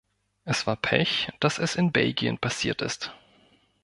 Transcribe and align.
Es 0.45 0.65
war 0.65 0.77
Pech, 0.77 1.29
dass 1.39 1.59
es 1.59 1.75
in 1.75 1.91
Belgien 1.91 2.39
passiert 2.39 2.81
ist. 2.81 3.13